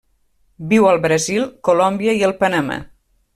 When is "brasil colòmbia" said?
1.03-2.17